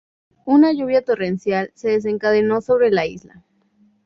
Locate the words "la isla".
2.89-3.43